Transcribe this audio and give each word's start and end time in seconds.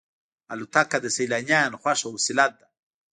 الوتکه 0.53 0.97
د 1.01 1.07
سیلانیانو 1.17 1.79
خوښه 1.81 2.07
وسیله 2.11 2.45
ده. 2.57 2.65